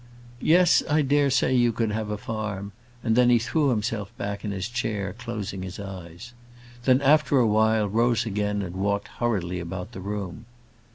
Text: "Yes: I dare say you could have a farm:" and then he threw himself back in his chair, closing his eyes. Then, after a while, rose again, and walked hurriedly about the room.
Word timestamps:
"Yes: 0.41 0.81
I 0.89 1.03
dare 1.03 1.29
say 1.29 1.53
you 1.53 1.71
could 1.71 1.91
have 1.91 2.09
a 2.09 2.17
farm:" 2.17 2.71
and 3.03 3.15
then 3.15 3.29
he 3.29 3.37
threw 3.37 3.69
himself 3.69 4.11
back 4.17 4.43
in 4.43 4.49
his 4.49 4.67
chair, 4.67 5.13
closing 5.13 5.61
his 5.61 5.79
eyes. 5.79 6.33
Then, 6.85 7.03
after 7.03 7.37
a 7.37 7.45
while, 7.45 7.87
rose 7.87 8.25
again, 8.25 8.63
and 8.63 8.75
walked 8.77 9.09
hurriedly 9.19 9.59
about 9.59 9.91
the 9.91 10.01
room. 10.01 10.47